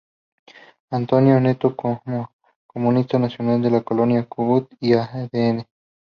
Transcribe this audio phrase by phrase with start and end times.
[0.89, 2.31] Antonio Onetto como
[2.65, 5.63] Comisario Nacional de la Colonia Chubut y a Dn.